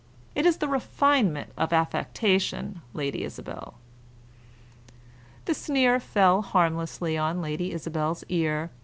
"It 0.33 0.47
is 0.47 0.57
the 0.57 0.67
refinement 0.67 1.51
of 1.59 1.71
affectation, 1.71 2.81
Lady 2.91 3.21
Isabel." 3.23 3.75
The 5.45 5.53
sneer 5.53 5.99
fell 5.99 6.41
harmlessly 6.41 7.19
on 7.19 7.39
Lady 7.39 7.71
Isabel's 7.71 8.23
ear. 8.27 8.71